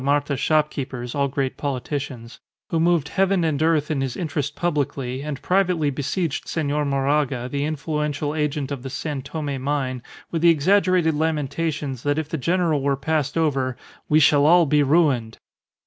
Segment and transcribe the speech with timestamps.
[0.03, 2.39] Marta shopkeepers, all great politicians),
[2.71, 7.65] who moved heaven and earth in his interest publicly, and privately besieged Senor Moraga, the
[7.65, 10.01] influential agent of the San Tome mine,
[10.31, 13.77] with the exaggerated lamentations that if the general were passed over,
[14.09, 15.37] "We shall all be ruined."